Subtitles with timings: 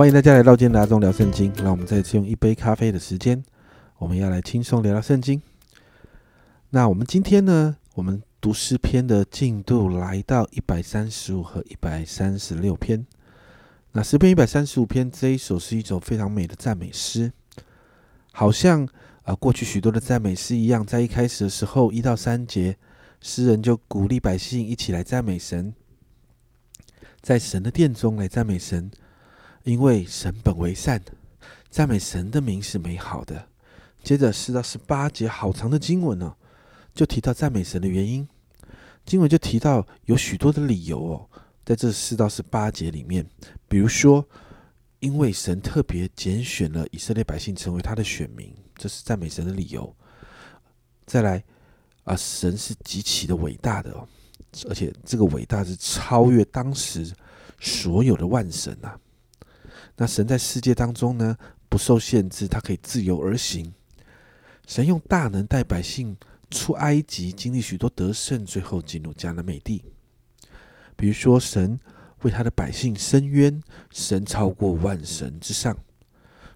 [0.00, 1.52] 欢迎大家来到今天的阿忠聊圣经。
[1.56, 3.44] 让我们再次用一杯咖啡的时间，
[3.98, 5.42] 我们要来轻松聊聊圣经。
[6.70, 13.06] 那我们今天呢，我们读诗篇的进度来到一百三十五和一百三十六篇。
[13.92, 17.30] 那诗篇一百三十五篇这一首是一首非常美的赞美诗，
[18.32, 18.88] 好像
[19.24, 22.78] 啊过去许多的赞美诗一样，在一开始的时候一到三节，
[23.20, 25.74] 诗人就鼓励百姓一起来赞美神，
[27.20, 28.90] 在神的殿中来赞美神，
[29.70, 31.00] 因为神本为善，
[31.70, 33.46] 赞美神的名是美好的。
[34.02, 36.34] 接着四到十八节好长的经文呢，
[36.92, 38.26] 就提到赞美神的原因，
[39.06, 41.30] 经文就提到有许多的理由哦。
[41.64, 43.24] 在这四到十八节里面，
[43.68, 44.28] 比如说，
[44.98, 49.94] 因为神特别拣选了以色列百姓成为他的选民，这是赞美神的理由。
[51.06, 51.44] 再来，
[52.02, 54.08] 啊，神是极其的伟大的，哦
[54.68, 57.08] 而且这个伟大是超越当时
[57.60, 58.98] 所有的万神呐。
[60.00, 61.36] 那神在世界当中呢，
[61.68, 63.70] 不受限制，他可以自由而行。
[64.66, 66.16] 神用大能带百姓
[66.50, 69.84] 出埃及，经历许多得胜，最后进入迦南美地。
[70.96, 71.78] 比如说，神
[72.22, 75.76] 为他的百姓伸冤，神超过万神之上，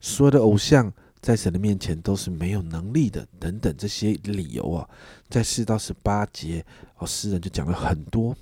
[0.00, 4.88] 所有的偶像在神的面前都是没有能力的，等等这些理由啊，
[5.28, 6.64] 在四到十八节
[6.98, 8.36] 哦，诗人就讲了很多。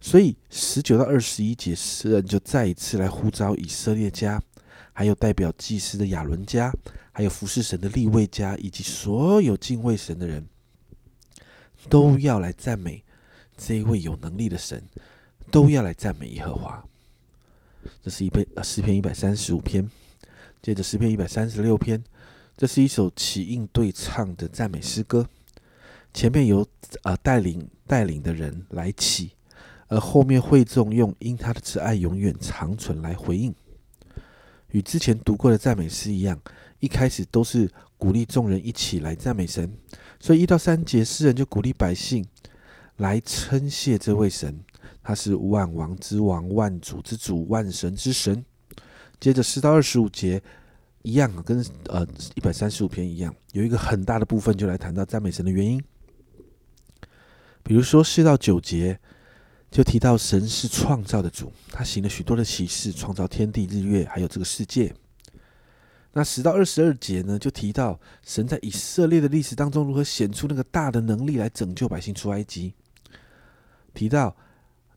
[0.00, 4.40] 所以十九到二十一节，诗人就再一次来呼召以色列家，
[4.92, 6.72] 还有代表祭司的亚伦家，
[7.12, 10.46] 还有服侍神的立位家，以及所有敬畏神的人，
[11.88, 13.02] 都要来赞美。
[13.56, 14.80] 这一位有能力的神，
[15.50, 16.84] 都要来赞美耶和华。
[18.00, 19.90] 这是一篇呃诗篇一百三十五篇，
[20.62, 22.02] 接着诗篇一百三十六篇，
[22.56, 25.28] 这是一首起应对唱的赞美诗歌。
[26.14, 26.64] 前面由
[27.02, 29.32] 呃带领带领的人来起，
[29.88, 33.54] 而后面会众用因他的慈爱永远长存来回应。
[34.68, 36.40] 与之前读过的赞美诗一样，
[36.78, 39.72] 一开始都是鼓励众人一起来赞美神，
[40.20, 42.24] 所以一到三节诗人就鼓励百姓。
[42.98, 44.58] 来称谢这位神，
[45.04, 48.44] 他是万王之王、万主之主、万神之神。
[49.20, 50.42] 接着四到二十五节
[51.02, 55.80] 一样，跟呃一百三十五篇一样，有一个很大的部分就来谈到赞美神的原因。
[57.62, 58.98] 比如说四到九节
[59.70, 64.94] 就提到神是创造的主，他行了许多的启示，创造天地、日月，还有这个世界。
[66.12, 72.72] 那十到二十二节呢，就提到神在以色列的历史当中如何显出那个大的能力来拯救百姓出埃及。
[73.92, 74.34] 提到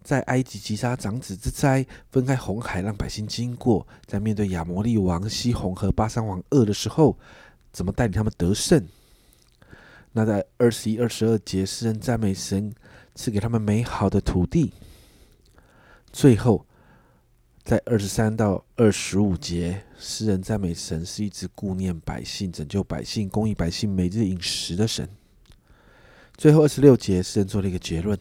[0.01, 7.17] 在埃及击杀长子之灾，分开红海让百姓经过，在面对亚摩利王西红和巴山王恶的时候，
[7.73, 8.87] 怎么带领他们得胜？
[10.13, 12.73] 那在二十一、二十二节，诗人赞美神
[13.21, 14.73] 赐给他们美好的土地。
[16.11, 16.65] 最后，
[17.63, 25.07] 在二十三到二十五节，诗人赞美神是一直顾念百姓、拯救百姓、供应百姓每日饮食的神。
[26.35, 28.17] 最后二十六节，诗人做了一个结论。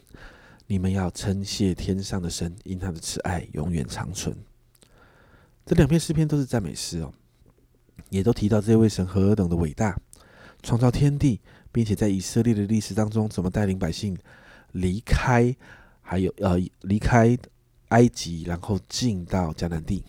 [0.67, 4.37] 你们要称谢天上的神，因他的慈爱永远长存。
[5.65, 7.11] 这两篇诗篇都是赞美诗哦，
[8.11, 9.99] 也都提到这位神何等的伟大，
[10.61, 11.41] 创造天地，
[11.71, 14.15] 并且在以色列的历史当中，怎么带领百姓
[14.71, 15.55] 离开，
[16.01, 17.37] 还有呃离开
[17.89, 20.03] 埃及，然后进到迦南地。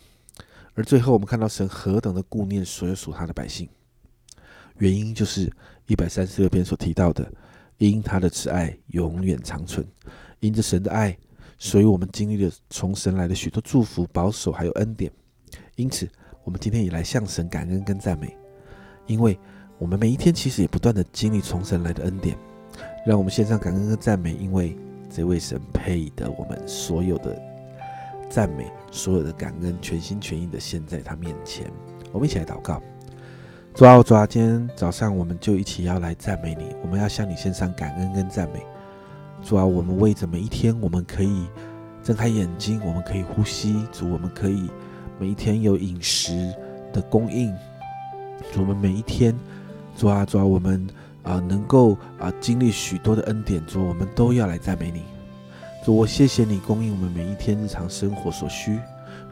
[0.74, 3.68] 而最后，我们看到神何等的顾念所有属他的百姓，
[4.78, 5.52] 原因就是
[5.86, 7.30] 一百三十六篇所提到的，
[7.76, 9.86] 因他的慈爱永远长存。
[10.40, 11.16] 因着神的爱，
[11.58, 15.12] 所以我们经历了从神来的许多祝福、保守还有恩典。
[15.76, 16.08] 因此，
[16.42, 18.34] 我们今天也来向神感恩跟赞美，
[19.06, 19.38] 因为
[19.78, 22.36] 我们每一天其实也不断的经历从神来的恩典。
[23.06, 24.76] 让我们献上感恩跟赞美，因为
[25.10, 27.40] 这位神配得我们所有的
[28.30, 31.66] 赞美，所有的感恩，全心全意的献在他面前。
[32.12, 32.80] 我们一起来祷告：
[33.74, 38.62] 主啊，主啊，今天早上我们就一起要来赞美你，我们要向你献上感恩跟赞美。
[39.42, 41.46] 主啊，我们为着每一天，我们可以
[42.02, 43.84] 睁开眼睛，我们可以呼吸。
[43.92, 44.70] 主，我们可以
[45.18, 46.54] 每一天有饮食
[46.92, 47.52] 的供应。
[48.52, 49.34] 主，我们每一天，
[49.96, 50.86] 主啊，主啊，我们
[51.22, 53.64] 啊能够啊经历许多的恩典。
[53.66, 55.02] 主，我们都要来赞美你。
[55.84, 58.78] 主，我谢谢你供应我们每一天日常生活所需。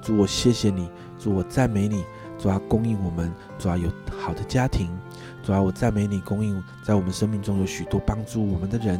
[0.03, 0.89] 主，我谢谢你。
[1.19, 2.05] 主，我赞美你。
[2.39, 3.33] 主啊，供应我们。
[3.59, 4.89] 主啊，有好的家庭。
[5.43, 8.99] 主啊，我赞美你，供应在我们生命中有许多帮助我们的人。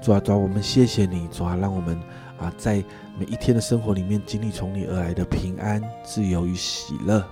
[0.00, 1.98] 主啊，主啊，我们谢谢你，主啊，让我们
[2.38, 2.82] 啊在
[3.18, 7.24] 每一天的生活里面经历从你而来的平安、自由与喜乐。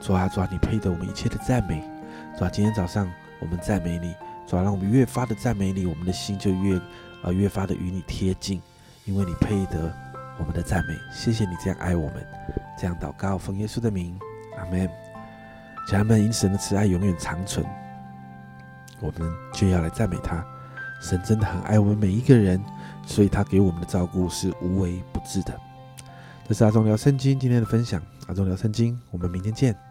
[0.00, 1.82] 主啊，主啊，你配得我们一切的赞美。
[2.38, 3.10] 主啊，今天早上
[3.40, 4.14] 我们赞美你，
[4.46, 6.76] 主啊，让我们越发的赞美你，我们的心就越
[7.22, 8.60] 啊越发的与你贴近，
[9.04, 9.92] 因为你配得
[10.38, 10.94] 我们的赞美。
[11.12, 12.26] 谢谢你这样爱我们，
[12.78, 14.18] 这样祷告，奉耶稣的名，
[14.56, 14.88] 阿门。
[15.86, 17.64] 家人们，因神的慈爱永远长存，
[19.00, 20.44] 我们就要来赞美他。
[21.00, 22.62] 神真的很爱我们每一个人，
[23.06, 25.58] 所以他给我们的照顾是无微不至的。
[26.46, 29.87] 这是阿忠聊圣经今天的分享，阿忠聊圣经，我们明天见。